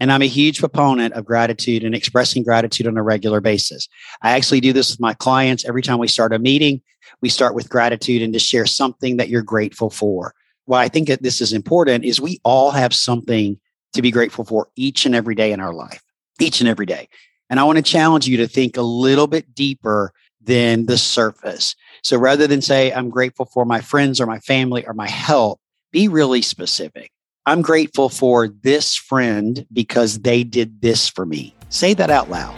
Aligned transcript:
And 0.00 0.10
I'm 0.10 0.22
a 0.22 0.26
huge 0.26 0.58
proponent 0.58 1.12
of 1.14 1.26
gratitude 1.26 1.84
and 1.84 1.94
expressing 1.94 2.42
gratitude 2.42 2.86
on 2.86 2.96
a 2.96 3.02
regular 3.02 3.40
basis. 3.40 3.86
I 4.22 4.32
actually 4.32 4.60
do 4.60 4.72
this 4.72 4.90
with 4.90 5.00
my 5.00 5.12
clients 5.14 5.66
every 5.66 5.82
time 5.82 5.98
we 5.98 6.08
start 6.08 6.32
a 6.32 6.38
meeting. 6.38 6.80
We 7.20 7.28
start 7.28 7.54
with 7.54 7.68
gratitude 7.68 8.22
and 8.22 8.32
to 8.32 8.38
share 8.38 8.66
something 8.66 9.18
that 9.18 9.28
you're 9.28 9.42
grateful 9.42 9.90
for. 9.90 10.34
Why 10.64 10.84
I 10.84 10.88
think 10.88 11.08
that 11.08 11.22
this 11.22 11.40
is 11.40 11.52
important 11.52 12.04
is 12.04 12.20
we 12.20 12.40
all 12.44 12.70
have 12.70 12.94
something 12.94 13.60
to 13.92 14.02
be 14.02 14.10
grateful 14.10 14.44
for 14.44 14.68
each 14.74 15.04
and 15.04 15.14
every 15.14 15.34
day 15.34 15.52
in 15.52 15.60
our 15.60 15.74
life, 15.74 16.02
each 16.40 16.60
and 16.60 16.68
every 16.68 16.86
day. 16.86 17.08
And 17.50 17.60
I 17.60 17.64
want 17.64 17.76
to 17.76 17.82
challenge 17.82 18.26
you 18.26 18.36
to 18.38 18.46
think 18.46 18.76
a 18.76 18.82
little 18.82 19.26
bit 19.26 19.54
deeper 19.54 20.12
than 20.40 20.86
the 20.86 20.96
surface. 20.96 21.74
So 22.02 22.16
rather 22.16 22.46
than 22.46 22.62
say, 22.62 22.92
I'm 22.92 23.10
grateful 23.10 23.44
for 23.46 23.64
my 23.66 23.80
friends 23.80 24.20
or 24.20 24.26
my 24.26 24.38
family 24.38 24.86
or 24.86 24.94
my 24.94 25.08
health, 25.08 25.58
be 25.92 26.08
really 26.08 26.40
specific. 26.40 27.10
I'm 27.46 27.62
grateful 27.62 28.10
for 28.10 28.48
this 28.48 28.94
friend 28.94 29.66
because 29.72 30.20
they 30.20 30.44
did 30.44 30.82
this 30.82 31.08
for 31.08 31.24
me. 31.24 31.54
Say 31.70 31.94
that 31.94 32.10
out 32.10 32.28
loud. 32.28 32.54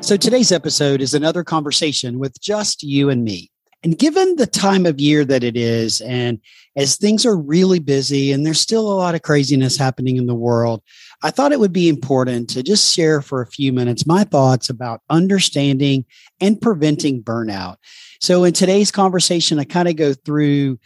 So 0.00 0.16
today's 0.16 0.50
episode 0.50 1.00
is 1.00 1.14
another 1.14 1.44
conversation 1.44 2.18
with 2.18 2.40
just 2.40 2.82
you 2.82 3.08
and 3.08 3.22
me. 3.22 3.50
And 3.84 3.96
given 3.96 4.34
the 4.34 4.46
time 4.48 4.84
of 4.84 4.98
year 4.98 5.24
that 5.24 5.44
it 5.44 5.56
is, 5.56 6.00
and 6.00 6.40
as 6.74 6.96
things 6.96 7.24
are 7.24 7.36
really 7.36 7.78
busy 7.78 8.32
and 8.32 8.44
there's 8.44 8.60
still 8.60 8.90
a 8.90 8.96
lot 8.96 9.14
of 9.14 9.22
craziness 9.22 9.76
happening 9.76 10.16
in 10.16 10.26
the 10.26 10.34
world, 10.34 10.82
I 11.22 11.30
thought 11.30 11.52
it 11.52 11.60
would 11.60 11.72
be 11.72 11.88
important 11.88 12.50
to 12.50 12.64
just 12.64 12.92
share 12.92 13.22
for 13.22 13.40
a 13.42 13.46
few 13.46 13.72
minutes 13.72 14.06
my 14.06 14.24
thoughts 14.24 14.68
about 14.68 15.02
understanding 15.08 16.04
and 16.40 16.60
preventing 16.60 17.22
burnout. 17.22 17.76
So, 18.20 18.42
in 18.42 18.52
today's 18.52 18.90
conversation, 18.90 19.60
I 19.60 19.64
kind 19.64 19.86
of 19.86 19.94
go 19.94 20.12
through 20.12 20.80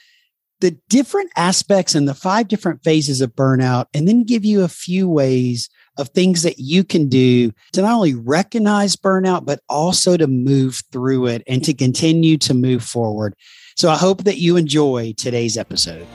the 0.62 0.78
different 0.88 1.30
aspects 1.36 1.94
and 1.94 2.08
the 2.08 2.14
five 2.14 2.46
different 2.46 2.82
phases 2.84 3.20
of 3.20 3.34
burnout, 3.34 3.86
and 3.92 4.06
then 4.06 4.22
give 4.22 4.44
you 4.44 4.62
a 4.62 4.68
few 4.68 5.08
ways 5.08 5.68
of 5.98 6.08
things 6.10 6.42
that 6.44 6.58
you 6.58 6.84
can 6.84 7.08
do 7.08 7.52
to 7.72 7.82
not 7.82 7.92
only 7.92 8.14
recognize 8.14 8.96
burnout, 8.96 9.44
but 9.44 9.60
also 9.68 10.16
to 10.16 10.26
move 10.28 10.80
through 10.92 11.26
it 11.26 11.42
and 11.48 11.62
to 11.64 11.74
continue 11.74 12.38
to 12.38 12.54
move 12.54 12.82
forward. 12.82 13.34
So, 13.76 13.90
I 13.90 13.96
hope 13.96 14.24
that 14.24 14.38
you 14.38 14.56
enjoy 14.56 15.14
today's 15.18 15.58
episode. 15.58 16.06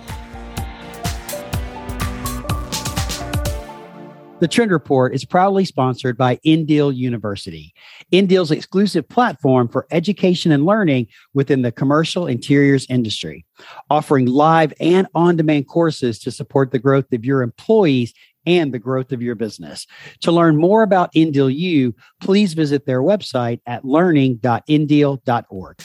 The 4.40 4.48
Trend 4.48 4.70
Report 4.70 5.16
is 5.16 5.26
proudly 5.26 5.66
sponsored 5.66 6.16
by 6.16 6.36
Indeal 6.46 6.96
University, 6.96 7.74
Indeal's 8.12 8.52
exclusive 8.52 9.10
platform 9.10 9.68
for 9.68 9.88
education 9.90 10.52
and 10.52 10.64
learning 10.64 11.08
within 11.34 11.64
the 11.64 11.72
commercial 11.72 12.28
interiors 12.28 12.86
industry, 12.88 13.48
offering 13.90 14.28
live 14.28 14.76
and 14.80 15.08
on 15.16 15.38
demand 15.38 15.68
courses 15.68 16.20
to 16.20 16.30
support 16.30 16.70
the 16.70 16.78
growth 16.78 17.12
of 17.14 17.26
your 17.26 17.42
employees 17.42 18.14
and 18.46 18.72
the 18.72 18.78
growth 18.78 19.12
of 19.12 19.24
your 19.24 19.34
business. 19.34 19.88
To 20.22 20.32
learn 20.32 20.56
more 20.56 20.84
about 20.84 21.12
Indeal 21.16 21.50
U, 21.50 21.96
please 22.22 22.54
visit 22.54 22.86
their 22.86 23.02
website 23.02 23.60
at 23.66 23.86
learning.indeal.org. 23.86 25.82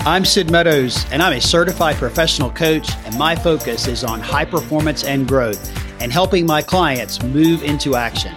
I'm 0.00 0.24
Sid 0.24 0.50
Meadows, 0.50 1.06
and 1.12 1.22
I'm 1.22 1.34
a 1.34 1.40
certified 1.40 1.96
professional 1.96 2.50
coach, 2.50 2.90
and 3.04 3.16
my 3.16 3.36
focus 3.36 3.86
is 3.86 4.02
on 4.02 4.20
high 4.20 4.44
performance 4.44 5.04
and 5.04 5.28
growth 5.28 5.87
and 6.00 6.12
helping 6.12 6.46
my 6.46 6.62
clients 6.62 7.22
move 7.22 7.62
into 7.62 7.96
action. 7.96 8.34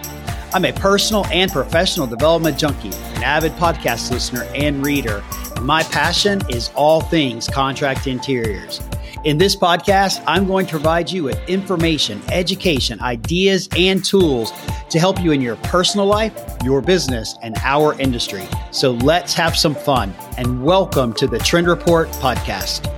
I'm 0.54 0.64
a 0.64 0.72
personal 0.72 1.24
and 1.26 1.50
professional 1.50 2.06
development 2.06 2.58
junkie, 2.58 2.92
an 3.14 3.22
avid 3.22 3.52
podcast 3.52 4.10
listener 4.10 4.44
and 4.54 4.84
reader, 4.84 5.24
and 5.56 5.64
my 5.64 5.82
passion 5.84 6.42
is 6.50 6.70
all 6.74 7.00
things 7.00 7.48
contract 7.48 8.06
interiors. 8.06 8.80
In 9.24 9.38
this 9.38 9.54
podcast, 9.54 10.22
I'm 10.26 10.46
going 10.48 10.66
to 10.66 10.72
provide 10.72 11.08
you 11.08 11.22
with 11.22 11.40
information, 11.48 12.20
education, 12.32 13.00
ideas, 13.00 13.68
and 13.76 14.04
tools 14.04 14.52
to 14.90 14.98
help 14.98 15.20
you 15.20 15.30
in 15.30 15.40
your 15.40 15.54
personal 15.56 16.06
life, 16.06 16.34
your 16.64 16.80
business, 16.80 17.36
and 17.40 17.56
our 17.62 17.98
industry. 18.00 18.42
So 18.72 18.90
let's 18.92 19.32
have 19.34 19.56
some 19.56 19.76
fun 19.76 20.12
and 20.36 20.64
welcome 20.64 21.12
to 21.14 21.28
the 21.28 21.38
Trend 21.38 21.68
Report 21.68 22.08
podcast. 22.08 22.92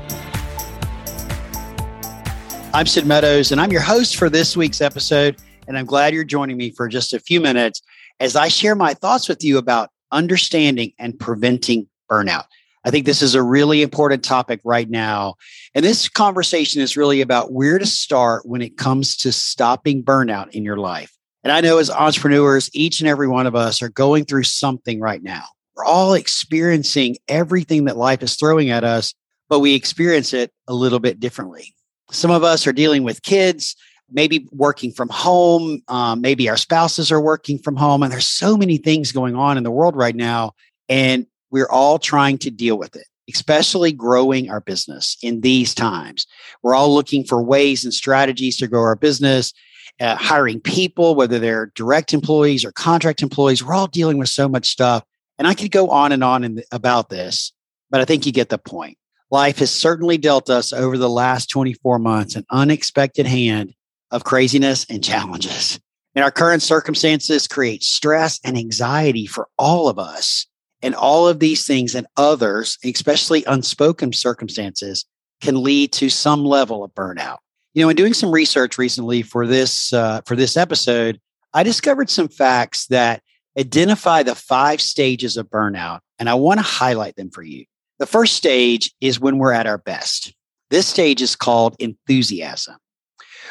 I'm 2.75 2.87
Sid 2.87 3.07
Meadows, 3.07 3.53
and 3.53 3.61
I'm 3.61 3.71
your 3.71 3.83
host 3.83 4.17
for 4.17 4.29
this 4.29 4.57
week's 4.57 4.81
episode. 4.81 5.37
And 5.69 5.79
I'm 5.79 5.87
glad 5.87 6.13
you're 6.13 6.25
joining 6.25 6.57
me 6.57 6.73
for 6.73 6.89
just 6.89 7.15
a 7.15 7.21
few 7.21 7.41
minutes 7.41 7.81
as 8.19 8.35
I 8.35 8.49
share 8.49 8.75
my 8.75 8.95
thoughts 8.95 9.29
with 9.29 9.45
you 9.45 9.59
about 9.59 9.91
understanding 10.11 10.91
and 10.99 11.17
preventing 11.17 11.87
burnout. 12.11 12.47
I 12.85 12.91
think 12.91 13.07
this 13.07 13.23
is 13.23 13.37
a 13.37 13.45
really 13.45 13.81
important 13.81 14.25
topic 14.25 14.61
right 14.65 14.91
now. 14.91 15.37
And 15.73 15.85
this 15.85 16.09
conversation 16.09 16.83
is 16.83 16.97
really 16.97 17.21
about 17.21 17.53
where 17.53 17.79
to 17.79 17.87
start 17.87 18.45
when 18.45 18.61
it 18.61 18.77
comes 18.77 19.17
to 19.19 19.31
stopping 19.31 20.03
burnout 20.03 20.51
in 20.51 20.65
your 20.65 20.79
life. 20.79 21.17
And 21.45 21.53
I 21.53 21.61
know 21.61 21.79
as 21.79 21.91
entrepreneurs, 21.91 22.71
each 22.75 22.99
and 22.99 23.09
every 23.09 23.29
one 23.29 23.47
of 23.47 23.55
us 23.55 23.83
are 23.83 23.89
going 23.89 24.25
through 24.25 24.43
something 24.43 24.99
right 24.99 25.23
now. 25.23 25.45
We're 25.77 25.85
all 25.85 26.15
experiencing 26.15 27.19
everything 27.29 27.85
that 27.85 27.97
life 27.97 28.25
is 28.25 28.35
throwing 28.35 28.71
at 28.71 28.83
us, 28.83 29.15
but 29.49 29.61
we 29.61 29.77
experience 29.77 30.35
it 30.35 30.53
a 30.67 30.75
little 30.75 30.99
bit 30.99 31.21
differently. 31.21 31.73
Some 32.15 32.31
of 32.31 32.45
us 32.45 32.67
are 32.67 32.73
dealing 32.73 33.03
with 33.03 33.23
kids, 33.23 33.75
maybe 34.11 34.47
working 34.53 34.93
from 34.93 35.09
home. 35.09 35.83
Um, 35.89 36.21
maybe 36.21 36.49
our 36.49 36.57
spouses 36.57 37.11
are 37.11 37.21
working 37.21 37.59
from 37.59 37.77
home. 37.77 38.03
And 38.03 38.13
there's 38.13 38.29
so 38.29 38.57
many 38.57 38.77
things 38.77 39.13
going 39.13 39.35
on 39.35 39.57
in 39.57 39.65
the 39.65 39.71
world 39.71 39.97
right 39.97 40.15
now. 40.15 40.53
And 40.89 41.27
we're 41.51 41.69
all 41.69 41.99
trying 41.99 42.39
to 42.39 42.51
deal 42.51 42.79
with 42.79 42.95
it, 42.95 43.07
especially 43.33 43.93
growing 43.93 44.49
our 44.49 44.61
business 44.61 45.17
in 45.23 45.41
these 45.41 45.75
times. 45.75 46.27
We're 46.63 46.75
all 46.75 46.95
looking 46.95 47.25
for 47.25 47.43
ways 47.43 47.85
and 47.85 47.93
strategies 47.93 48.57
to 48.59 48.69
grow 48.69 48.83
our 48.83 48.97
business. 48.97 49.53
Uh, 50.01 50.17
hiring 50.17 50.61
people, 50.61 51.15
whether 51.15 51.39
they're 51.39 51.71
direct 51.77 52.13
employees 52.13 52.65
or 52.65 52.73
contract 52.73 53.23
employees, 53.23 53.63
we're 53.63 53.75
all 53.75 53.87
dealing 53.87 54.19
with 54.19 54.29
so 54.29 54.49
much 54.49 54.69
stuff. 54.69 55.05
And 55.39 55.47
I 55.47 55.55
could 55.55 55.71
go 55.71 55.89
on 55.91 56.11
and 56.11 56.25
on 56.25 56.61
about 56.73 57.11
this, 57.11 57.53
but 57.91 58.01
I 58.01 58.05
think 58.05 58.27
you 58.27 58.33
get 58.33 58.49
the 58.49 58.59
point. 58.59 58.99
Life 59.31 59.59
has 59.59 59.71
certainly 59.71 60.19
dealt 60.19 60.51
us 60.51 60.73
over 60.73 60.99
the 60.99 61.11
last 61.11 61.49
24 61.51 61.99
months 61.99 62.37
an 62.37 62.45
unexpected 62.51 63.27
hand 63.27 63.75
of 64.11 64.25
craziness 64.25 64.87
and 64.89 65.03
challenges. 65.03 65.81
And 66.15 66.25
our 66.25 66.31
current 66.31 66.63
circumstances 66.63 67.49
create 67.49 67.83
stress 67.83 68.39
and 68.45 68.57
anxiety 68.57 69.27
for 69.27 69.49
all 69.59 69.89
of 69.89 69.99
us. 69.99 70.47
And 70.83 70.95
all 70.95 71.27
of 71.27 71.41
these 71.41 71.67
things 71.67 71.95
and 71.95 72.07
others, 72.17 72.79
especially 72.85 73.43
unspoken 73.47 74.13
circumstances, 74.13 75.07
can 75.41 75.63
lead 75.63 75.93
to 75.95 76.11
some 76.11 76.45
level 76.45 76.85
of 76.85 76.95
burnout. 76.95 77.39
You 77.73 77.83
know, 77.83 77.89
in 77.89 77.97
doing 77.97 78.15
some 78.15 78.31
research 78.31 78.79
recently 78.79 79.23
for 79.23 79.47
this 79.47 79.93
uh, 79.93 80.21
for 80.27 80.37
this 80.37 80.57
episode, 80.57 81.21
I 81.55 81.63
discovered 81.63 82.11
some 82.11 82.29
facts 82.29 82.87
that 82.89 83.23
identify 83.59 84.23
the 84.23 84.35
five 84.35 84.81
stages 84.81 85.37
of 85.37 85.49
burnout, 85.49 86.01
and 86.19 86.29
I 86.29 86.35
want 86.35 86.59
to 86.59 86.65
highlight 86.65 87.17
them 87.17 87.31
for 87.31 87.43
you. 87.43 87.65
The 88.05 88.11
first 88.11 88.37
stage 88.37 88.93
is 89.01 89.19
when 89.19 89.39
we're 89.39 89.55
at 89.55 89.67
our 89.67 89.79
best. 89.79 90.35
This 90.69 90.87
stage 90.87 91.23
is 91.23 91.35
called 91.35 91.75
enthusiasm, 91.79 92.77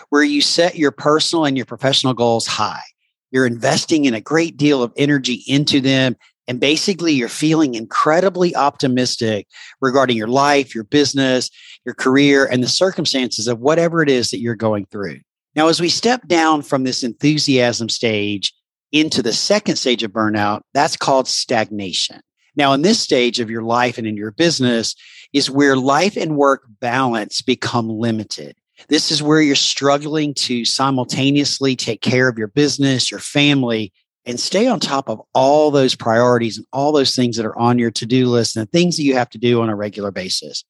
where 0.09 0.23
you 0.23 0.41
set 0.41 0.75
your 0.75 0.91
personal 0.91 1.45
and 1.45 1.57
your 1.57 1.65
professional 1.65 2.13
goals 2.13 2.45
high. 2.45 2.83
You're 3.31 3.47
investing 3.47 4.05
in 4.05 4.13
a 4.13 4.21
great 4.21 4.55
deal 4.55 4.83
of 4.83 4.93
energy 4.95 5.43
into 5.47 5.81
them. 5.81 6.15
And 6.47 6.59
basically, 6.59 7.13
you're 7.13 7.29
feeling 7.29 7.73
incredibly 7.73 8.55
optimistic 8.55 9.47
regarding 9.81 10.17
your 10.17 10.27
life, 10.27 10.75
your 10.75 10.83
business, 10.83 11.49
your 11.83 11.95
career, 11.95 12.45
and 12.45 12.61
the 12.61 12.67
circumstances 12.67 13.47
of 13.47 13.59
whatever 13.59 14.03
it 14.03 14.09
is 14.09 14.29
that 14.29 14.39
you're 14.39 14.53
going 14.53 14.85
through. 14.91 15.21
Now, 15.55 15.67
as 15.67 15.81
we 15.81 15.89
step 15.89 16.27
down 16.27 16.61
from 16.61 16.83
this 16.83 17.01
enthusiasm 17.01 17.89
stage 17.89 18.53
into 18.91 19.23
the 19.23 19.33
second 19.33 19.77
stage 19.77 20.03
of 20.03 20.11
burnout, 20.11 20.61
that's 20.75 20.95
called 20.95 21.27
stagnation. 21.27 22.21
Now, 22.55 22.73
in 22.73 22.81
this 22.81 22.99
stage 22.99 23.39
of 23.39 23.49
your 23.49 23.63
life 23.63 23.97
and 23.97 24.05
in 24.05 24.17
your 24.17 24.31
business 24.31 24.95
is 25.33 25.49
where 25.49 25.75
life 25.75 26.15
and 26.15 26.37
work 26.37 26.63
balance 26.79 27.41
become 27.41 27.89
limited. 27.89 28.55
This 28.89 29.11
is 29.11 29.23
where 29.23 29.41
you're 29.41 29.55
struggling 29.55 30.33
to 30.35 30.65
simultaneously 30.65 31.75
take 31.75 32.01
care 32.01 32.27
of 32.27 32.37
your 32.37 32.47
business, 32.47 33.09
your 33.09 33.19
family, 33.19 33.91
and 34.25 34.39
stay 34.39 34.67
on 34.67 34.79
top 34.79 35.09
of 35.09 35.21
all 35.33 35.71
those 35.71 35.95
priorities 35.95 36.57
and 36.57 36.65
all 36.71 36.91
those 36.91 37.15
things 37.15 37.37
that 37.37 37.45
are 37.45 37.57
on 37.57 37.77
your 37.77 37.91
to 37.91 38.05
do 38.05 38.27
list 38.27 38.55
and 38.55 38.65
the 38.65 38.71
things 38.71 38.97
that 38.97 39.03
you 39.03 39.15
have 39.15 39.29
to 39.29 39.37
do 39.37 39.61
on 39.61 39.69
a 39.69 39.75
regular 39.75 40.11
basis. 40.11 40.63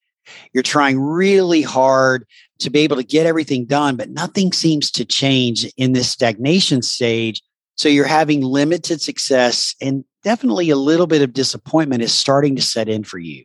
You're 0.54 0.63
trying 0.63 1.00
really 1.00 1.62
hard 1.62 2.25
to 2.60 2.69
be 2.69 2.80
able 2.80 2.96
to 2.96 3.04
get 3.04 3.25
everything 3.25 3.66
done, 3.66 3.96
but 3.96 4.10
nothing 4.10 4.54
seems 4.54 4.90
to 4.92 5.06
change 5.06 5.66
in 5.78 5.92
this 5.92 6.10
stagnation 6.10 6.81
stage. 6.81 7.42
So 7.75 7.90
you're 7.90 8.06
having 8.06 8.42
limited 8.42 9.02
success 9.02 9.75
and 9.81 10.06
definitely 10.24 10.70
a 10.70 10.75
little 10.75 11.08
bit 11.08 11.22
of 11.22 11.34
disappointment 11.34 12.02
is 12.02 12.14
starting 12.14 12.56
to 12.56 12.62
set 12.62 12.90
in 12.90 13.04
for 13.04 13.20
you. 13.20 13.44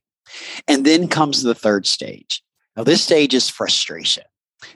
And 0.67 0.85
then 0.85 1.09
comes 1.09 1.43
the 1.43 1.55
third 1.55 1.87
stage. 1.87 2.43
Now, 2.77 2.85
this 2.85 3.03
stage 3.03 3.35
is 3.35 3.49
frustration. 3.49 4.25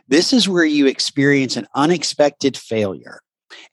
This 0.09 0.33
is 0.33 0.49
where 0.49 0.65
you 0.65 0.87
experience 0.87 1.57
an 1.57 1.67
unexpected 1.75 2.57
failure 2.57 3.21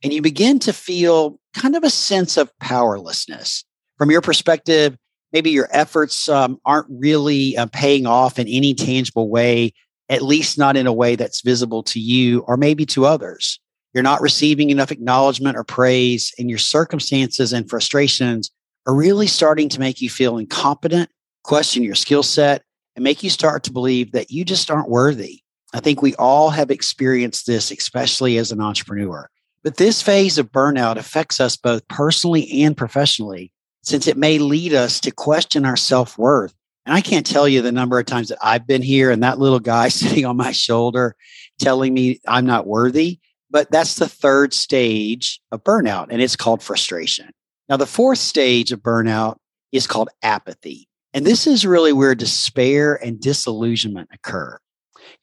and 0.04 0.12
you 0.12 0.22
begin 0.22 0.60
to 0.60 0.74
feel 0.74 1.40
kind 1.54 1.76
of 1.76 1.84
a 1.84 1.90
sense 1.90 2.38
of 2.38 2.52
powerlessness. 2.60 3.64
From 3.98 4.12
your 4.12 4.22
perspective, 4.22 4.98
maybe 5.32 5.52
your 5.52 5.70
efforts 5.72 6.28
um, 6.30 6.60
aren't 6.66 6.88
really 6.90 7.58
uh, 7.58 7.68
paying 7.68 8.06
off 8.06 8.40
in 8.40 8.48
any 8.48 8.74
tangible 8.74 9.30
way. 9.30 9.74
at 10.10 10.24
least 10.24 10.58
not 10.58 10.76
in 10.76 10.88
a 10.88 10.94
way 10.94 11.16
that's 11.16 11.42
visible 11.42 11.84
to 11.84 12.00
you 12.00 12.40
or 12.42 12.58
maybe 12.58 12.86
to 12.88 13.06
others. 13.06 13.60
You're 13.94 14.04
not 14.04 14.22
receiving 14.22 14.70
enough 14.70 14.92
acknowledgement 14.92 15.58
or 15.58 15.64
praise, 15.64 16.34
and 16.38 16.50
your 16.50 16.60
circumstances 16.60 17.54
and 17.54 17.70
frustrations 17.70 18.52
are 18.86 18.96
really 18.96 19.28
starting 19.28 19.70
to 19.70 19.80
make 19.80 20.02
you 20.02 20.10
feel 20.10 20.38
incompetent, 20.38 21.10
question 21.44 21.84
your 21.84 21.96
skill 21.96 22.24
set, 22.24 22.64
and 22.96 23.04
make 23.04 23.24
you 23.24 23.30
start 23.30 23.64
to 23.64 23.74
believe 23.74 24.12
that 24.12 24.32
you 24.32 24.46
just 24.46 24.70
aren't 24.70 24.90
worthy. 24.90 25.42
I 25.74 25.80
think 25.80 26.02
we 26.02 26.16
all 26.16 26.50
have 26.50 26.72
experienced 26.72 27.48
this, 27.48 27.72
especially 27.72 28.38
as 28.38 28.52
an 28.52 28.62
entrepreneur. 28.62 29.30
But 29.64 29.78
this 29.78 30.02
phase 30.02 30.38
of 30.38 30.52
burnout 30.52 30.98
affects 30.98 31.40
us 31.40 31.58
both 31.58 31.88
personally 31.88 32.64
and 32.64 32.76
professionally, 32.76 33.52
since 33.84 34.08
it 34.08 34.18
may 34.18 34.40
lead 34.40 34.74
us 34.74 35.00
to 35.02 35.12
question 35.12 35.66
our 35.66 35.78
self 35.78 36.18
worth. 36.18 36.54
And 36.86 36.96
I 36.96 37.02
can't 37.02 37.26
tell 37.26 37.48
you 37.48 37.62
the 37.62 37.72
number 37.72 38.00
of 38.00 38.06
times 38.06 38.30
that 38.30 38.40
I've 38.42 38.66
been 38.66 38.82
here 38.82 39.12
and 39.12 39.22
that 39.22 39.40
little 39.40 39.60
guy 39.60 39.88
sitting 39.90 40.26
on 40.26 40.38
my 40.38 40.52
shoulder 40.52 41.16
telling 41.60 41.94
me 41.94 42.20
I'm 42.28 42.46
not 42.46 42.68
worthy. 42.68 43.20
But 43.52 43.72
that's 43.72 43.96
the 43.96 44.08
third 44.08 44.54
stage 44.54 45.42
of 45.52 45.64
burnout, 45.64 46.08
and 46.10 46.22
it's 46.22 46.36
called 46.36 46.62
frustration. 46.62 47.32
Now, 47.68 47.78
the 47.78 47.86
fourth 47.86 48.20
stage 48.20 48.72
of 48.72 48.82
burnout 48.82 49.38
is 49.72 49.88
called 49.88 50.10
apathy. 50.24 50.88
And 51.14 51.26
this 51.26 51.48
is 51.48 51.66
really 51.66 51.94
where 51.94 52.16
despair 52.16 52.96
and 53.04 53.20
disillusionment 53.20 54.10
occur. 54.14 54.60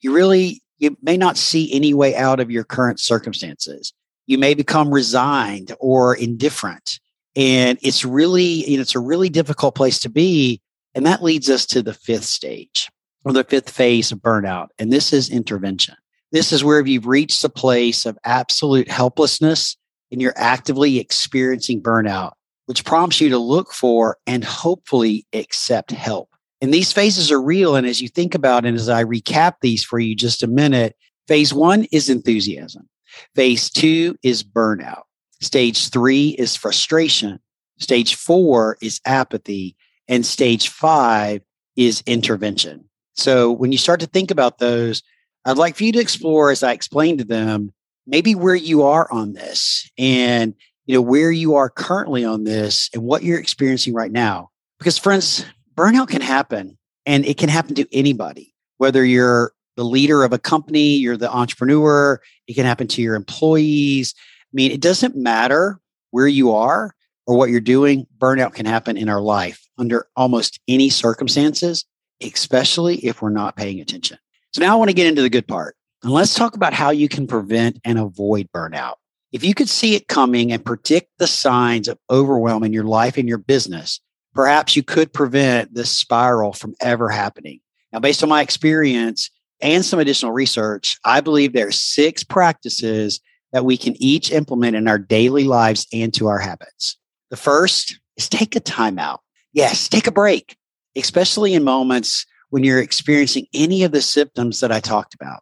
You 0.01 0.13
really, 0.13 0.61
you 0.79 0.97
may 1.01 1.17
not 1.17 1.37
see 1.37 1.71
any 1.73 1.93
way 1.93 2.15
out 2.15 2.39
of 2.39 2.51
your 2.51 2.63
current 2.63 2.99
circumstances. 2.99 3.93
You 4.25 4.37
may 4.37 4.53
become 4.53 4.93
resigned 4.93 5.73
or 5.79 6.15
indifferent. 6.15 6.99
And 7.35 7.77
it's 7.81 8.03
really, 8.03 8.69
you 8.69 8.77
know, 8.77 8.81
it's 8.81 8.95
a 8.95 8.99
really 8.99 9.29
difficult 9.29 9.75
place 9.75 9.99
to 9.99 10.09
be. 10.09 10.61
And 10.93 11.05
that 11.05 11.23
leads 11.23 11.49
us 11.49 11.65
to 11.67 11.81
the 11.81 11.93
fifth 11.93 12.25
stage 12.25 12.89
or 13.23 13.31
the 13.31 13.43
fifth 13.43 13.69
phase 13.69 14.11
of 14.11 14.19
burnout. 14.19 14.67
And 14.79 14.91
this 14.91 15.13
is 15.13 15.29
intervention. 15.29 15.95
This 16.31 16.51
is 16.51 16.63
where 16.63 16.85
you've 16.85 17.07
reached 17.07 17.43
a 17.43 17.49
place 17.49 18.05
of 18.05 18.17
absolute 18.23 18.89
helplessness 18.89 19.77
and 20.11 20.21
you're 20.21 20.33
actively 20.35 20.99
experiencing 20.99 21.81
burnout, 21.81 22.33
which 22.65 22.85
prompts 22.85 23.21
you 23.21 23.29
to 23.29 23.37
look 23.37 23.73
for 23.73 24.17
and 24.27 24.43
hopefully 24.43 25.25
accept 25.33 25.91
help. 25.91 26.29
And 26.59 26.73
these 26.73 26.91
phases 26.91 27.31
are 27.31 27.41
real. 27.41 27.75
And 27.75 27.85
as 27.87 28.01
you 28.01 28.07
think 28.07 28.35
about 28.35 28.65
it, 28.65 28.69
and 28.69 28.77
as 28.77 28.89
I 28.89 29.03
recap 29.03 29.53
these 29.61 29.83
for 29.83 29.99
you 29.99 30.15
just 30.15 30.43
a 30.43 30.47
minute, 30.47 30.95
phase 31.27 31.53
one 31.53 31.85
is 31.91 32.09
enthusiasm. 32.09 32.89
Phase 33.35 33.69
two 33.69 34.17
is 34.23 34.43
burnout. 34.43 35.03
Stage 35.41 35.89
three 35.89 36.29
is 36.29 36.55
frustration. 36.55 37.39
Stage 37.79 38.15
four 38.15 38.77
is 38.81 38.99
apathy. 39.05 39.75
And 40.07 40.25
stage 40.25 40.69
five 40.69 41.41
is 41.75 42.01
intervention. 42.05 42.85
So 43.15 43.51
when 43.51 43.71
you 43.71 43.77
start 43.77 43.99
to 43.99 44.07
think 44.07 44.31
about 44.31 44.57
those, 44.57 45.03
I'd 45.47 45.57
like 45.57 45.77
for 45.77 45.85
you 45.85 45.93
to 45.93 45.99
explore, 45.99 46.51
as 46.51 46.61
I 46.61 46.73
explained 46.73 47.19
to 47.19 47.23
them, 47.23 47.71
maybe 48.05 48.35
where 48.35 48.53
you 48.53 48.83
are 48.83 49.09
on 49.09 49.31
this 49.31 49.89
and 49.97 50.53
you 50.85 50.95
know 50.95 51.01
where 51.01 51.31
you 51.31 51.55
are 51.55 51.69
currently 51.69 52.25
on 52.25 52.43
this 52.43 52.89
and 52.93 53.01
what 53.03 53.23
you're 53.23 53.39
experiencing 53.39 53.93
right 53.93 54.11
now. 54.11 54.49
Because 54.77 54.97
friends, 54.97 55.45
burnout 55.73 56.09
can 56.09 56.19
happen 56.19 56.77
and 57.05 57.25
it 57.25 57.37
can 57.37 57.47
happen 57.47 57.75
to 57.75 57.87
anybody, 57.93 58.53
whether 58.77 59.05
you're 59.05 59.53
the 59.77 59.85
leader 59.85 60.25
of 60.25 60.33
a 60.33 60.37
company, 60.37 60.97
you're 60.97 61.15
the 61.15 61.31
entrepreneur, 61.31 62.19
it 62.47 62.55
can 62.55 62.65
happen 62.65 62.87
to 62.89 63.01
your 63.01 63.15
employees. 63.15 64.13
I 64.17 64.51
mean, 64.51 64.71
it 64.71 64.81
doesn't 64.81 65.15
matter 65.15 65.79
where 66.11 66.27
you 66.27 66.51
are 66.51 66.93
or 67.25 67.37
what 67.37 67.49
you're 67.49 67.61
doing, 67.61 68.05
burnout 68.17 68.53
can 68.53 68.65
happen 68.65 68.97
in 68.97 69.07
our 69.07 69.21
life 69.21 69.65
under 69.77 70.07
almost 70.17 70.59
any 70.67 70.89
circumstances, 70.89 71.85
especially 72.21 72.97
if 72.97 73.21
we're 73.21 73.29
not 73.29 73.55
paying 73.55 73.79
attention. 73.79 74.17
So 74.53 74.61
now 74.61 74.73
I 74.73 74.75
want 74.75 74.89
to 74.89 74.95
get 74.95 75.07
into 75.07 75.21
the 75.21 75.29
good 75.29 75.47
part. 75.47 75.75
And 76.03 76.11
let's 76.11 76.35
talk 76.35 76.55
about 76.55 76.73
how 76.73 76.89
you 76.89 77.09
can 77.09 77.27
prevent 77.27 77.79
and 77.83 77.97
avoid 77.99 78.49
burnout. 78.53 78.95
If 79.31 79.43
you 79.43 79.53
could 79.53 79.69
see 79.69 79.95
it 79.95 80.07
coming 80.07 80.51
and 80.51 80.63
predict 80.63 81.11
the 81.17 81.27
signs 81.27 81.87
of 81.87 81.99
overwhelm 82.09 82.63
in 82.63 82.71
your 82.71 82.85
life 82.85 83.17
and 83.17 83.27
your 83.27 83.39
business, 83.39 83.99
perhaps 84.33 84.75
you 84.75 84.83
could 84.83 85.11
prevent 85.11 85.73
this 85.73 85.89
spiral 85.89 86.53
from 86.53 86.75
ever 86.79 87.09
happening. 87.09 87.59
Now, 87.91 87.99
based 87.99 88.23
on 88.23 88.29
my 88.29 88.41
experience 88.41 89.29
and 89.61 89.83
some 89.83 89.99
additional 89.99 90.31
research, 90.31 90.97
I 91.03 91.21
believe 91.21 91.53
there 91.53 91.67
are 91.67 91.71
six 91.71 92.23
practices 92.23 93.19
that 93.51 93.65
we 93.65 93.77
can 93.77 94.01
each 94.01 94.31
implement 94.31 94.75
in 94.75 94.87
our 94.87 94.99
daily 94.99 95.43
lives 95.45 95.87
and 95.91 96.13
to 96.13 96.27
our 96.27 96.39
habits. 96.39 96.97
The 97.29 97.37
first 97.37 97.99
is 98.15 98.29
take 98.29 98.55
a 98.55 98.61
timeout. 98.61 99.19
Yes, 99.53 99.89
take 99.89 100.07
a 100.07 100.11
break, 100.11 100.55
especially 100.95 101.53
in 101.53 101.63
moments 101.63 102.25
when 102.49 102.63
you're 102.63 102.81
experiencing 102.81 103.47
any 103.53 103.83
of 103.83 103.91
the 103.91 104.01
symptoms 104.01 104.59
that 104.59 104.71
I 104.71 104.79
talked 104.79 105.13
about. 105.13 105.41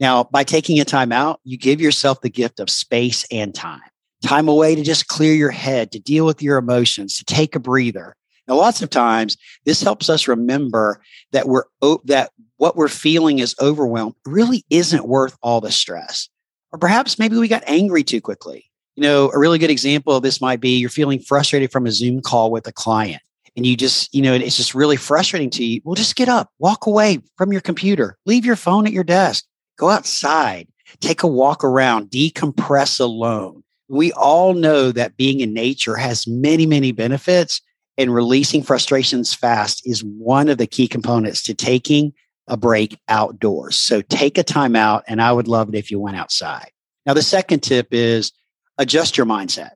Now, 0.00 0.24
by 0.24 0.44
taking 0.44 0.78
a 0.80 0.84
time 0.84 1.12
out, 1.12 1.40
you 1.44 1.58
give 1.58 1.80
yourself 1.80 2.20
the 2.20 2.30
gift 2.30 2.60
of 2.60 2.70
space 2.70 3.26
and 3.32 3.54
time. 3.54 3.80
Time 4.22 4.48
away 4.48 4.74
to 4.74 4.82
just 4.82 5.08
clear 5.08 5.34
your 5.34 5.50
head, 5.50 5.92
to 5.92 5.98
deal 5.98 6.26
with 6.26 6.42
your 6.42 6.58
emotions, 6.58 7.16
to 7.18 7.24
take 7.24 7.54
a 7.54 7.60
breather. 7.60 8.14
Now, 8.46 8.56
lots 8.56 8.82
of 8.82 8.90
times 8.90 9.36
this 9.64 9.82
helps 9.82 10.08
us 10.08 10.26
remember 10.26 11.00
that 11.32 11.48
we're 11.48 11.64
that 12.06 12.30
what 12.56 12.76
we're 12.76 12.88
feeling 12.88 13.38
is 13.38 13.54
overwhelmed 13.60 14.14
really 14.26 14.64
isn't 14.70 15.06
worth 15.06 15.36
all 15.42 15.60
the 15.60 15.70
stress. 15.70 16.28
Or 16.72 16.78
perhaps 16.78 17.18
maybe 17.18 17.36
we 17.36 17.48
got 17.48 17.62
angry 17.66 18.02
too 18.02 18.20
quickly. 18.20 18.64
You 18.96 19.02
know, 19.02 19.30
a 19.32 19.38
really 19.38 19.58
good 19.58 19.70
example 19.70 20.16
of 20.16 20.22
this 20.22 20.40
might 20.40 20.60
be 20.60 20.78
you're 20.78 20.90
feeling 20.90 21.20
frustrated 21.20 21.70
from 21.70 21.86
a 21.86 21.92
Zoom 21.92 22.20
call 22.20 22.50
with 22.50 22.66
a 22.66 22.72
client 22.72 23.22
and 23.58 23.66
you 23.66 23.76
just, 23.76 24.14
you 24.14 24.22
know, 24.22 24.34
it's 24.34 24.56
just 24.56 24.72
really 24.72 24.94
frustrating 24.94 25.50
to 25.50 25.64
you. 25.64 25.80
Well, 25.82 25.96
just 25.96 26.14
get 26.14 26.28
up, 26.28 26.48
walk 26.60 26.86
away 26.86 27.18
from 27.36 27.50
your 27.50 27.60
computer, 27.60 28.16
leave 28.24 28.44
your 28.44 28.54
phone 28.54 28.86
at 28.86 28.92
your 28.92 29.02
desk, 29.02 29.44
go 29.76 29.90
outside, 29.90 30.68
take 31.00 31.24
a 31.24 31.26
walk 31.26 31.64
around, 31.64 32.08
decompress 32.08 33.00
alone. 33.00 33.64
We 33.88 34.12
all 34.12 34.54
know 34.54 34.92
that 34.92 35.16
being 35.16 35.40
in 35.40 35.52
nature 35.52 35.96
has 35.96 36.24
many, 36.24 36.66
many 36.66 36.92
benefits, 36.92 37.60
and 37.96 38.14
releasing 38.14 38.62
frustrations 38.62 39.34
fast 39.34 39.84
is 39.84 40.04
one 40.04 40.48
of 40.48 40.58
the 40.58 40.68
key 40.68 40.86
components 40.86 41.42
to 41.42 41.52
taking 41.52 42.12
a 42.46 42.56
break 42.56 42.96
outdoors. 43.08 43.76
So 43.76 44.02
take 44.02 44.38
a 44.38 44.44
time 44.44 44.76
out, 44.76 45.02
and 45.08 45.20
I 45.20 45.32
would 45.32 45.48
love 45.48 45.68
it 45.68 45.74
if 45.74 45.90
you 45.90 45.98
went 45.98 46.16
outside. 46.16 46.70
Now, 47.06 47.14
the 47.14 47.22
second 47.22 47.64
tip 47.64 47.88
is 47.90 48.30
adjust 48.78 49.16
your 49.16 49.26
mindset. 49.26 49.72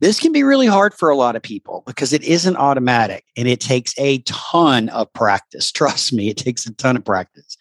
This 0.00 0.20
can 0.20 0.32
be 0.32 0.42
really 0.42 0.66
hard 0.66 0.92
for 0.92 1.08
a 1.08 1.16
lot 1.16 1.36
of 1.36 1.42
people 1.42 1.82
because 1.86 2.12
it 2.12 2.22
isn't 2.22 2.56
automatic 2.56 3.24
and 3.36 3.48
it 3.48 3.60
takes 3.60 3.94
a 3.98 4.18
ton 4.18 4.90
of 4.90 5.10
practice. 5.14 5.72
Trust 5.72 6.12
me, 6.12 6.28
it 6.28 6.36
takes 6.36 6.66
a 6.66 6.74
ton 6.74 6.96
of 6.96 7.04
practice. 7.04 7.56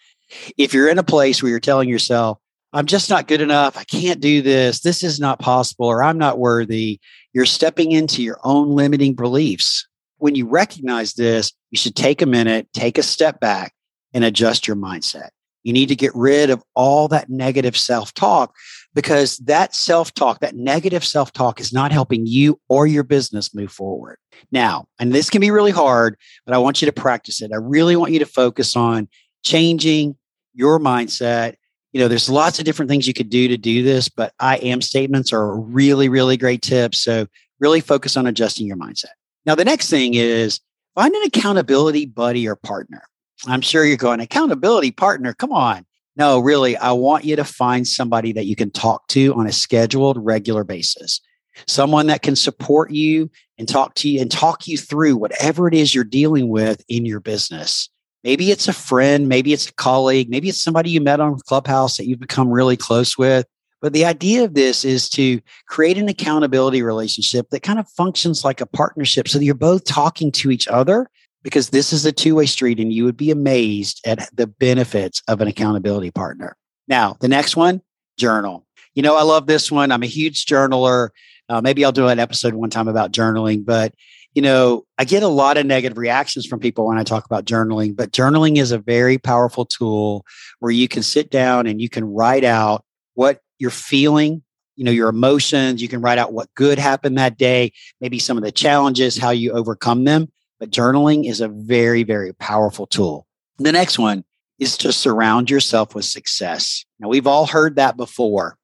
If 0.57 0.73
you're 0.73 0.89
in 0.89 0.99
a 0.99 1.03
place 1.03 1.41
where 1.41 1.49
you're 1.49 1.59
telling 1.59 1.87
yourself, 1.87 2.39
I'm 2.73 2.87
just 2.87 3.09
not 3.09 3.29
good 3.29 3.39
enough, 3.39 3.77
I 3.77 3.85
can't 3.85 4.19
do 4.19 4.41
this, 4.41 4.81
this 4.81 5.01
is 5.01 5.17
not 5.17 5.39
possible, 5.39 5.85
or 5.85 6.03
I'm 6.03 6.17
not 6.17 6.39
worthy, 6.39 6.99
you're 7.31 7.45
stepping 7.45 7.93
into 7.93 8.21
your 8.21 8.37
own 8.43 8.75
limiting 8.75 9.13
beliefs. 9.13 9.87
When 10.17 10.35
you 10.35 10.45
recognize 10.45 11.13
this, 11.13 11.53
you 11.71 11.77
should 11.77 11.95
take 11.95 12.21
a 12.21 12.25
minute, 12.25 12.67
take 12.73 12.97
a 12.97 13.03
step 13.03 13.39
back, 13.39 13.73
and 14.13 14.25
adjust 14.25 14.67
your 14.67 14.75
mindset. 14.75 15.29
You 15.65 15.73
need 15.73 15.89
to 15.89 15.95
get 15.95 16.15
rid 16.15 16.51
of 16.51 16.63
all 16.75 17.07
that 17.07 17.27
negative 17.27 17.75
self 17.75 18.13
talk 18.13 18.55
because 18.93 19.37
that 19.39 19.73
self 19.73 20.13
talk, 20.13 20.39
that 20.39 20.55
negative 20.55 21.03
self 21.03 21.33
talk 21.33 21.59
is 21.59 21.73
not 21.73 21.91
helping 21.91 22.27
you 22.27 22.59
or 22.69 22.85
your 22.85 23.03
business 23.03 23.53
move 23.53 23.71
forward. 23.71 24.17
Now, 24.51 24.87
and 24.99 25.11
this 25.11 25.29
can 25.29 25.41
be 25.41 25.49
really 25.49 25.71
hard, 25.71 26.17
but 26.45 26.53
I 26.53 26.59
want 26.59 26.81
you 26.81 26.85
to 26.85 26.93
practice 26.93 27.41
it. 27.41 27.51
I 27.51 27.57
really 27.57 27.95
want 27.95 28.11
you 28.11 28.19
to 28.19 28.27
focus 28.27 28.75
on 28.75 29.09
changing 29.43 30.15
your 30.53 30.79
mindset. 30.79 31.55
You 31.93 31.99
know, 31.99 32.07
there's 32.07 32.29
lots 32.29 32.59
of 32.59 32.65
different 32.65 32.89
things 32.89 33.07
you 33.07 33.13
could 33.13 33.29
do 33.29 33.47
to 33.47 33.57
do 33.57 33.81
this, 33.81 34.07
but 34.07 34.33
I 34.39 34.57
am 34.57 34.81
statements 34.81 35.33
are 35.33 35.57
really, 35.57 36.09
really 36.09 36.37
great 36.37 36.61
tip. 36.61 36.93
So 36.93 37.25
really 37.59 37.81
focus 37.81 38.15
on 38.15 38.27
adjusting 38.27 38.67
your 38.67 38.77
mindset. 38.77 39.15
Now, 39.47 39.55
the 39.55 39.65
next 39.65 39.89
thing 39.89 40.13
is 40.13 40.59
find 40.93 41.13
an 41.15 41.23
accountability 41.23 42.05
buddy 42.05 42.47
or 42.47 42.55
partner. 42.55 43.01
I'm 43.47 43.61
sure 43.61 43.85
you're 43.85 43.97
going, 43.97 44.19
accountability 44.19 44.91
partner, 44.91 45.33
come 45.33 45.51
on. 45.51 45.85
No, 46.17 46.39
really, 46.39 46.77
I 46.77 46.93
want 46.93 47.25
you 47.25 47.35
to 47.35 47.43
find 47.43 47.87
somebody 47.87 48.31
that 48.33 48.45
you 48.45 48.55
can 48.55 48.71
talk 48.71 49.07
to 49.09 49.33
on 49.35 49.47
a 49.47 49.51
scheduled, 49.51 50.17
regular 50.23 50.63
basis. 50.63 51.19
Someone 51.67 52.07
that 52.07 52.21
can 52.21 52.35
support 52.35 52.91
you 52.91 53.29
and 53.57 53.67
talk 53.67 53.95
to 53.95 54.09
you 54.09 54.21
and 54.21 54.31
talk 54.31 54.67
you 54.67 54.77
through 54.77 55.17
whatever 55.17 55.67
it 55.67 55.73
is 55.73 55.93
you're 55.93 56.03
dealing 56.03 56.49
with 56.49 56.83
in 56.87 57.05
your 57.05 57.19
business. 57.19 57.89
Maybe 58.23 58.49
it's 58.49 58.67
a 58.67 58.73
friend, 58.73 59.29
maybe 59.29 59.53
it's 59.53 59.69
a 59.69 59.73
colleague, 59.73 60.29
maybe 60.29 60.49
it's 60.49 60.61
somebody 60.61 60.89
you 60.89 61.01
met 61.01 61.19
on 61.19 61.39
Clubhouse 61.47 61.97
that 61.97 62.07
you've 62.07 62.19
become 62.19 62.49
really 62.49 62.77
close 62.77 63.17
with. 63.17 63.45
But 63.81 63.93
the 63.93 64.05
idea 64.05 64.43
of 64.43 64.53
this 64.55 64.83
is 64.83 65.09
to 65.09 65.39
create 65.67 65.97
an 65.97 66.09
accountability 66.09 66.81
relationship 66.81 67.49
that 67.51 67.61
kind 67.61 67.77
of 67.77 67.87
functions 67.89 68.43
like 68.43 68.61
a 68.61 68.65
partnership 68.65 69.27
so 69.27 69.37
that 69.37 69.45
you're 69.45 69.53
both 69.53 69.85
talking 69.85 70.31
to 70.33 70.49
each 70.49 70.67
other 70.67 71.09
because 71.45 71.69
this 71.69 71.93
is 71.93 72.03
a 72.07 72.11
two 72.11 72.33
way 72.33 72.47
street 72.47 72.79
and 72.79 72.91
you 72.91 73.05
would 73.05 73.15
be 73.15 73.29
amazed 73.29 74.01
at 74.03 74.27
the 74.35 74.47
benefits 74.47 75.21
of 75.27 75.41
an 75.41 75.47
accountability 75.47 76.09
partner. 76.09 76.57
Now, 76.87 77.17
the 77.19 77.27
next 77.27 77.55
one, 77.55 77.83
journal. 78.17 78.65
You 78.95 79.03
know, 79.03 79.15
I 79.15 79.21
love 79.21 79.45
this 79.45 79.71
one. 79.71 79.91
I'm 79.91 80.01
a 80.01 80.07
huge 80.07 80.47
journaler. 80.47 81.09
Uh, 81.47 81.61
maybe 81.61 81.85
I'll 81.85 81.91
do 81.91 82.07
an 82.07 82.17
episode 82.17 82.55
one 82.55 82.71
time 82.71 82.87
about 82.87 83.11
journaling, 83.11 83.63
but 83.63 83.93
you 84.33 84.41
know, 84.41 84.85
I 84.97 85.05
get 85.05 85.21
a 85.21 85.27
lot 85.27 85.57
of 85.57 85.67
negative 85.67 85.99
reactions 85.99 86.47
from 86.47 86.59
people 86.59 86.87
when 86.87 86.97
I 86.97 87.03
talk 87.03 87.25
about 87.25 87.45
journaling, 87.45 87.95
but 87.95 88.11
journaling 88.11 88.57
is 88.57 88.71
a 88.71 88.79
very 88.79 89.19
powerful 89.19 89.65
tool 89.65 90.25
where 90.59 90.71
you 90.71 90.87
can 90.87 91.03
sit 91.03 91.29
down 91.29 91.67
and 91.67 91.79
you 91.79 91.89
can 91.89 92.05
write 92.05 92.43
out 92.43 92.83
what 93.13 93.39
you're 93.59 93.69
feeling, 93.69 94.41
you 94.75 94.83
know, 94.83 94.91
your 94.91 95.09
emotions. 95.09 95.79
You 95.79 95.87
can 95.87 96.01
write 96.01 96.17
out 96.17 96.33
what 96.33 96.49
good 96.55 96.79
happened 96.79 97.19
that 97.19 97.37
day, 97.37 97.71
maybe 98.01 98.17
some 98.17 98.35
of 98.35 98.43
the 98.43 98.51
challenges, 98.51 99.15
how 99.15 99.29
you 99.29 99.51
overcome 99.51 100.05
them. 100.05 100.29
But 100.65 100.71
journaling 100.71 101.29
is 101.29 101.41
a 101.41 101.47
very, 101.47 102.01
very 102.01 102.33
powerful 102.33 102.87
tool. 102.87 103.27
The 103.59 103.71
next 103.71 103.99
one 103.99 104.23
is 104.57 104.77
to 104.77 104.91
surround 104.91 105.47
yourself 105.47 105.93
with 105.93 106.05
success. 106.05 106.83
Now, 106.99 107.07
we've 107.07 107.27
all 107.27 107.45
heard 107.45 107.75
that 107.75 107.97
before, 107.97 108.57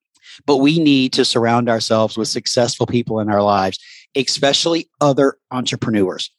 but 0.48 0.58
we 0.58 0.80
need 0.80 1.14
to 1.14 1.24
surround 1.24 1.70
ourselves 1.70 2.18
with 2.18 2.28
successful 2.28 2.88
people 2.88 3.20
in 3.20 3.30
our 3.30 3.44
lives 3.44 3.78
especially 4.16 4.90
other 5.00 5.38
entrepreneurs. 5.52 6.32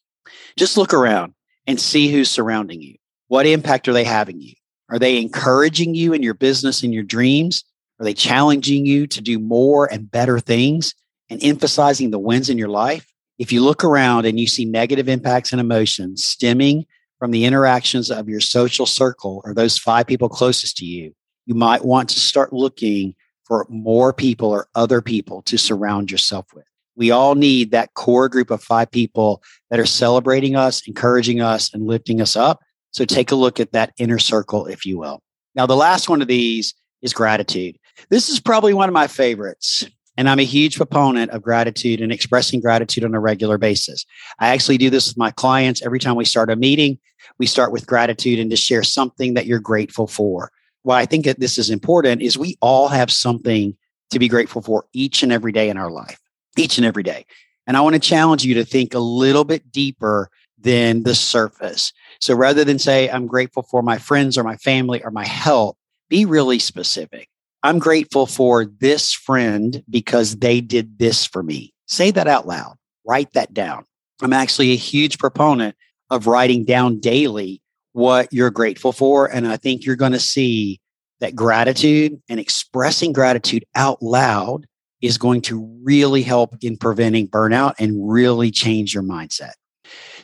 Just 0.58 0.76
look 0.76 0.92
around 0.92 1.32
and 1.68 1.78
see 1.80 2.10
who's 2.10 2.28
surrounding 2.28 2.82
you. 2.82 2.96
What 3.28 3.46
impact 3.46 3.86
are 3.86 3.92
they 3.92 4.02
having 4.02 4.40
you? 4.40 4.54
Are 4.88 4.98
they 4.98 5.16
encouraging 5.16 5.94
you 5.94 6.12
in 6.12 6.24
your 6.24 6.34
business 6.34 6.82
and 6.82 6.92
your 6.92 7.04
dreams? 7.04 7.62
Are 8.00 8.04
they 8.04 8.14
challenging 8.14 8.84
you 8.84 9.06
to 9.06 9.20
do 9.20 9.38
more 9.38 9.86
and 9.92 10.10
better 10.10 10.40
things 10.40 10.92
and 11.30 11.40
emphasizing 11.40 12.10
the 12.10 12.18
wins 12.18 12.50
in 12.50 12.58
your 12.58 12.68
life? 12.68 13.06
If 13.42 13.50
you 13.50 13.60
look 13.60 13.82
around 13.82 14.24
and 14.24 14.38
you 14.38 14.46
see 14.46 14.64
negative 14.64 15.08
impacts 15.08 15.50
and 15.50 15.60
emotions 15.60 16.24
stemming 16.24 16.86
from 17.18 17.32
the 17.32 17.44
interactions 17.44 18.08
of 18.08 18.28
your 18.28 18.38
social 18.38 18.86
circle 18.86 19.42
or 19.44 19.52
those 19.52 19.76
five 19.76 20.06
people 20.06 20.28
closest 20.28 20.76
to 20.76 20.84
you, 20.84 21.12
you 21.46 21.56
might 21.56 21.84
want 21.84 22.08
to 22.10 22.20
start 22.20 22.52
looking 22.52 23.16
for 23.42 23.66
more 23.68 24.12
people 24.12 24.50
or 24.50 24.68
other 24.76 25.02
people 25.02 25.42
to 25.42 25.58
surround 25.58 26.08
yourself 26.08 26.54
with. 26.54 26.66
We 26.94 27.10
all 27.10 27.34
need 27.34 27.72
that 27.72 27.94
core 27.94 28.28
group 28.28 28.52
of 28.52 28.62
five 28.62 28.92
people 28.92 29.42
that 29.70 29.80
are 29.80 29.86
celebrating 29.86 30.54
us, 30.54 30.86
encouraging 30.86 31.40
us, 31.40 31.74
and 31.74 31.88
lifting 31.88 32.20
us 32.20 32.36
up. 32.36 32.60
So 32.92 33.04
take 33.04 33.32
a 33.32 33.34
look 33.34 33.58
at 33.58 33.72
that 33.72 33.92
inner 33.98 34.20
circle, 34.20 34.66
if 34.66 34.86
you 34.86 35.00
will. 35.00 35.20
Now, 35.56 35.66
the 35.66 35.74
last 35.74 36.08
one 36.08 36.22
of 36.22 36.28
these 36.28 36.74
is 37.02 37.12
gratitude. 37.12 37.76
This 38.08 38.28
is 38.28 38.38
probably 38.38 38.72
one 38.72 38.88
of 38.88 38.94
my 38.94 39.08
favorites. 39.08 39.84
And 40.16 40.28
I'm 40.28 40.38
a 40.38 40.44
huge 40.44 40.76
proponent 40.76 41.30
of 41.30 41.42
gratitude 41.42 42.00
and 42.00 42.12
expressing 42.12 42.60
gratitude 42.60 43.04
on 43.04 43.14
a 43.14 43.20
regular 43.20 43.56
basis. 43.56 44.04
I 44.38 44.48
actually 44.48 44.78
do 44.78 44.90
this 44.90 45.08
with 45.08 45.16
my 45.16 45.30
clients 45.30 45.82
every 45.82 45.98
time 45.98 46.16
we 46.16 46.24
start 46.24 46.50
a 46.50 46.56
meeting. 46.56 46.98
We 47.38 47.46
start 47.46 47.72
with 47.72 47.86
gratitude 47.86 48.38
and 48.38 48.50
to 48.50 48.56
share 48.56 48.82
something 48.82 49.34
that 49.34 49.46
you're 49.46 49.58
grateful 49.58 50.06
for. 50.06 50.50
Why 50.82 51.00
I 51.00 51.06
think 51.06 51.24
that 51.24 51.40
this 51.40 51.58
is 51.58 51.70
important 51.70 52.20
is 52.20 52.36
we 52.36 52.58
all 52.60 52.88
have 52.88 53.10
something 53.10 53.76
to 54.10 54.18
be 54.18 54.28
grateful 54.28 54.60
for 54.60 54.84
each 54.92 55.22
and 55.22 55.32
every 55.32 55.52
day 55.52 55.70
in 55.70 55.78
our 55.78 55.90
life 55.90 56.18
each 56.58 56.78
and 56.78 56.86
every 56.86 57.02
day. 57.02 57.24
And 57.66 57.76
I 57.76 57.80
want 57.80 57.94
to 57.94 58.00
challenge 58.00 58.44
you 58.44 58.54
to 58.54 58.64
think 58.64 58.94
a 58.94 58.98
little 58.98 59.44
bit 59.44 59.70
deeper 59.70 60.28
than 60.58 61.02
the 61.02 61.14
surface. 61.14 61.92
So 62.20 62.34
rather 62.34 62.64
than 62.64 62.78
say, 62.78 63.08
I'm 63.08 63.26
grateful 63.26 63.62
for 63.62 63.82
my 63.82 63.98
friends 63.98 64.36
or 64.36 64.44
my 64.44 64.56
family 64.56 65.02
or 65.02 65.10
my 65.10 65.24
health, 65.26 65.76
be 66.08 66.24
really 66.24 66.58
specific. 66.58 67.28
I'm 67.62 67.78
grateful 67.78 68.26
for 68.26 68.64
this 68.64 69.12
friend 69.12 69.82
because 69.88 70.36
they 70.36 70.60
did 70.60 70.98
this 70.98 71.24
for 71.24 71.42
me. 71.42 71.72
Say 71.86 72.10
that 72.10 72.26
out 72.26 72.46
loud. 72.46 72.76
Write 73.06 73.32
that 73.34 73.54
down. 73.54 73.84
I'm 74.20 74.32
actually 74.32 74.72
a 74.72 74.76
huge 74.76 75.18
proponent 75.18 75.76
of 76.10 76.26
writing 76.26 76.64
down 76.64 77.00
daily 77.00 77.62
what 77.92 78.32
you're 78.32 78.50
grateful 78.50 78.92
for. 78.92 79.26
And 79.26 79.46
I 79.46 79.56
think 79.56 79.84
you're 79.84 79.96
going 79.96 80.12
to 80.12 80.20
see 80.20 80.80
that 81.20 81.36
gratitude 81.36 82.20
and 82.28 82.40
expressing 82.40 83.12
gratitude 83.12 83.64
out 83.74 84.02
loud 84.02 84.66
is 85.00 85.18
going 85.18 85.42
to 85.42 85.64
really 85.82 86.22
help 86.22 86.56
in 86.62 86.76
preventing 86.76 87.28
burnout 87.28 87.74
and 87.78 88.10
really 88.10 88.50
change 88.50 88.94
your 88.94 89.02
mindset. 89.02 89.52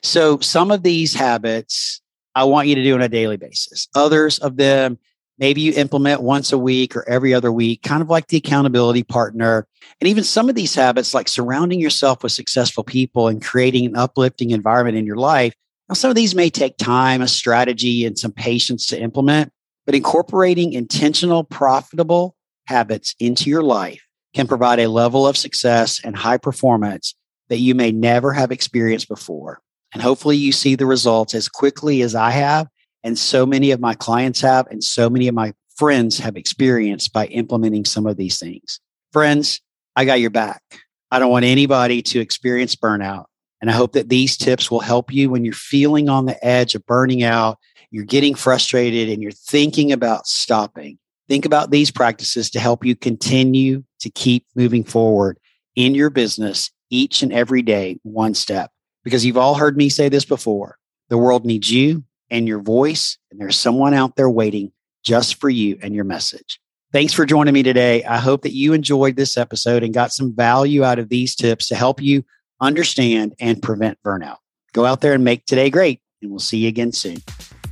So, 0.03 0.39
some 0.39 0.71
of 0.71 0.83
these 0.83 1.15
habits 1.15 2.01
I 2.35 2.45
want 2.45 2.69
you 2.69 2.77
to 2.77 2.85
do 2.85 2.95
on 2.95 3.03
a 3.03 3.09
daily 3.09 3.37
basis. 3.37 3.89
Others 3.97 4.39
of 4.39 4.57
them, 4.57 4.99
maybe 5.39 5.61
you 5.61 5.73
implement 5.75 6.23
once 6.23 6.53
a 6.53 6.59
week 6.59 6.97
or 6.97 7.09
every 7.09 7.33
other 7.33 7.53
week, 7.53 7.83
kind 7.83 8.03
of 8.03 8.11
like 8.11 8.27
the 8.29 8.37
accountability 8.37 9.03
partner. 9.03 9.67
And 10.01 10.09
even 10.09 10.25
some 10.25 10.49
of 10.49 10.55
these 10.55 10.75
habits, 10.75 11.15
like 11.15 11.29
surrounding 11.29 11.81
yourself 11.81 12.23
with 12.23 12.33
successful 12.33 12.85
people 12.85 13.29
and 13.29 13.43
creating 13.43 13.87
an 13.87 13.97
uplifting 13.97 14.51
environment 14.51 14.97
in 14.97 15.07
your 15.07 15.17
life. 15.17 15.55
Now, 15.89 15.95
some 15.95 16.11
of 16.11 16.17
these 16.17 16.35
may 16.35 16.51
take 16.51 16.77
time, 16.77 17.23
a 17.23 17.29
strategy, 17.29 18.05
and 18.05 18.19
some 18.19 18.33
patience 18.33 18.87
to 18.89 19.01
implement, 19.01 19.53
but 19.87 19.95
incorporating 19.95 20.75
intentional, 20.75 21.45
profitable 21.45 22.37
habits 22.67 23.15
into 23.19 23.49
your 23.49 23.63
life 23.63 24.03
can 24.35 24.47
provide 24.47 24.79
a 24.79 24.91
level 24.91 25.27
of 25.27 25.37
success 25.37 26.01
and 26.05 26.15
high 26.15 26.37
performance 26.37 27.15
that 27.49 27.59
you 27.59 27.75
may 27.75 27.91
never 27.91 28.33
have 28.33 28.53
experienced 28.53 29.09
before. 29.09 29.61
And 29.93 30.03
hopefully 30.03 30.37
you 30.37 30.53
see 30.53 30.75
the 30.75 30.85
results 30.85 31.35
as 31.35 31.49
quickly 31.49 32.03
as 32.03 32.15
I 32.15 32.31
have, 32.31 32.69
and 33.05 33.19
so 33.19 33.47
many 33.47 33.71
of 33.71 33.81
my 33.81 33.95
clients 33.95 34.41
have, 34.41 34.67
and 34.69 34.83
so 34.83 35.09
many 35.09 35.29
of 35.29 35.35
my 35.35 35.55
friends 35.77 36.19
have 36.19 36.37
experienced 36.37 37.13
by 37.13 37.27
implementing 37.27 37.85
some 37.85 38.07
of 38.07 38.17
these 38.17 38.39
things. 38.39 38.81
Friends, 39.13 39.61
I 39.97 40.05
got 40.05 40.21
your 40.21 40.31
back. 40.31 40.63
I 41.11 41.19
don't 41.19 41.31
want 41.31 41.45
anybody 41.45 42.03
to 42.03 42.21
experience 42.21 42.77
burnout. 42.77 43.27
And 43.61 43.71
I 43.71 43.75
hope 43.75 43.93
that 43.93 44.09
these 44.09 44.37
tips 44.37 44.71
will 44.71 44.81
help 44.81 45.13
you 45.13 45.31
when 45.31 45.45
you're 45.45 45.55
feeling 45.55 46.09
on 46.09 46.27
the 46.27 46.45
edge 46.45 46.75
of 46.75 46.87
burning 46.87 47.23
out, 47.23 47.59
you're 47.91 48.05
getting 48.05 48.35
frustrated, 48.35 49.09
and 49.09 49.23
you're 49.23 49.33
thinking 49.33 49.91
about 49.91 50.27
stopping. 50.27 50.99
Think 51.29 51.45
about 51.45 51.71
these 51.71 51.91
practices 51.91 52.51
to 52.51 52.61
help 52.61 52.85
you 52.85 52.95
continue 52.95 53.85
to 54.01 54.11
keep 54.11 54.47
moving 54.55 54.85
forward 54.85 55.39
in 55.75 55.95
your 55.95 56.11
business 56.11 56.71
each 56.91 57.23
and 57.23 57.33
every 57.33 57.63
day, 57.63 57.99
one 58.03 58.35
step. 58.35 58.71
Because 59.05 59.25
you've 59.25 59.37
all 59.37 59.55
heard 59.55 59.77
me 59.77 59.89
say 59.89 60.09
this 60.09 60.25
before 60.25 60.79
the 61.09 61.19
world 61.19 61.45
needs 61.45 61.71
you 61.71 62.05
and 62.31 62.47
your 62.47 62.61
voice, 62.61 63.19
and 63.31 63.41
there's 63.41 63.59
someone 63.59 63.95
out 63.95 64.17
there 64.17 64.31
waiting 64.31 64.73
just 65.05 65.41
for 65.41 65.49
you 65.49 65.79
and 65.83 65.95
your 65.95 66.05
message. 66.05 66.61
Thanks 66.93 67.13
for 67.13 67.27
joining 67.27 67.55
me 67.55 67.63
today. 67.63 68.03
I 68.05 68.19
hope 68.19 68.43
that 68.43 68.55
you 68.55 68.73
enjoyed 68.73 69.17
this 69.17 69.37
episode 69.37 69.83
and 69.83 69.93
got 69.93 70.13
some 70.13 70.35
value 70.35 70.85
out 70.85 70.99
of 70.99 71.09
these 71.09 71.35
tips 71.35 71.69
to 71.69 71.75
help 71.75 72.01
you 72.01 72.25
understand 72.61 73.35
and 73.41 73.63
prevent 73.63 73.99
burnout. 74.03 74.39
Go 74.73 74.85
out 74.85 75.01
there 75.01 75.13
and 75.13 75.23
make 75.23 75.45
today 75.45 75.71
great, 75.71 76.01
and 76.23 76.31
we'll 76.31 76.41
see 76.41 76.59
you 76.59 76.69
again 76.69 76.93
soon. 76.93 77.19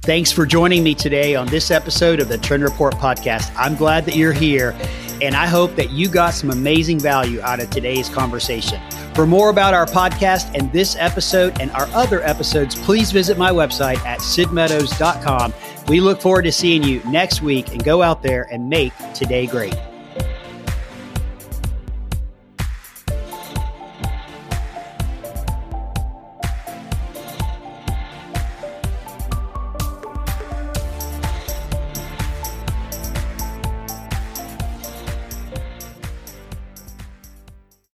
Thanks 0.02 0.30
for 0.30 0.46
joining 0.46 0.84
me 0.84 0.94
today 0.94 1.34
on 1.34 1.46
this 1.48 1.70
episode 1.70 2.20
of 2.20 2.28
the 2.28 2.38
Trend 2.38 2.62
Report 2.62 2.94
podcast. 2.94 3.52
I'm 3.56 3.74
glad 3.74 4.04
that 4.04 4.16
you're 4.16 4.32
here, 4.32 4.76
and 5.20 5.34
I 5.34 5.46
hope 5.46 5.74
that 5.76 5.90
you 5.90 6.08
got 6.08 6.34
some 6.34 6.50
amazing 6.50 7.00
value 7.00 7.40
out 7.40 7.60
of 7.60 7.70
today's 7.70 8.08
conversation. 8.08 8.80
For 9.16 9.26
more 9.26 9.48
about 9.48 9.72
our 9.72 9.86
podcast 9.86 10.54
and 10.54 10.70
this 10.72 10.94
episode 10.98 11.58
and 11.58 11.70
our 11.70 11.86
other 11.94 12.22
episodes, 12.22 12.74
please 12.74 13.12
visit 13.12 13.38
my 13.38 13.50
website 13.50 13.96
at 14.04 14.18
sidmeadows.com. 14.18 15.54
We 15.88 16.00
look 16.00 16.20
forward 16.20 16.42
to 16.42 16.52
seeing 16.52 16.82
you 16.82 17.02
next 17.04 17.40
week 17.40 17.72
and 17.72 17.82
go 17.82 18.02
out 18.02 18.20
there 18.22 18.46
and 18.52 18.68
make 18.68 18.92
today 19.14 19.46
great. 19.46 19.74